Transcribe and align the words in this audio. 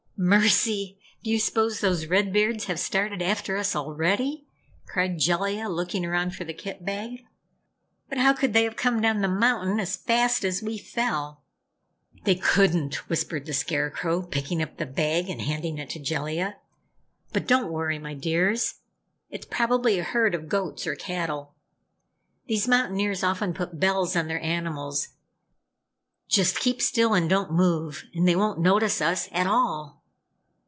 "Mercy, 0.23 0.99
do 1.23 1.31
you 1.31 1.39
suppose 1.39 1.79
those 1.79 2.05
Red 2.05 2.31
Beards 2.31 2.65
have 2.65 2.79
started 2.79 3.23
after 3.23 3.57
us 3.57 3.75
already?" 3.75 4.45
cried 4.85 5.17
Jellia 5.17 5.67
looking 5.67 6.05
around 6.05 6.35
for 6.35 6.43
the 6.43 6.53
kit 6.53 6.85
bag. 6.85 7.25
"But 8.07 8.19
how 8.19 8.33
could 8.33 8.53
they 8.53 8.63
have 8.65 8.75
come 8.75 9.01
down 9.01 9.21
the 9.21 9.27
mountain 9.27 9.79
as 9.79 9.95
fast 9.95 10.45
as 10.45 10.61
we 10.61 10.77
fell?" 10.77 11.41
"They 12.23 12.35
couldn't," 12.35 13.09
whispered 13.09 13.47
the 13.47 13.53
Scarecrow, 13.53 14.21
picking 14.21 14.61
up 14.61 14.77
the 14.77 14.85
bag 14.85 15.27
and 15.27 15.41
handing 15.41 15.79
it 15.79 15.89
to 15.89 15.99
Jellia. 15.99 16.57
"But 17.33 17.47
don't 17.47 17.71
worry, 17.73 17.97
my 17.97 18.13
dears! 18.13 18.75
It's 19.31 19.47
probably 19.47 19.97
a 19.97 20.03
herd 20.03 20.35
of 20.35 20.47
goats 20.47 20.85
or 20.85 20.93
cattle. 20.93 21.55
These 22.45 22.67
mountaineers 22.67 23.23
often 23.23 23.55
put 23.55 23.79
bells 23.79 24.15
on 24.15 24.27
their 24.27 24.41
animals. 24.43 25.07
Just 26.27 26.59
keep 26.59 26.79
still 26.79 27.15
and 27.15 27.27
don't 27.27 27.51
move 27.53 28.03
and 28.13 28.27
they 28.27 28.35
won't 28.35 28.59
notice 28.61 29.01
us 29.01 29.27
at 29.31 29.47
all." 29.47 29.99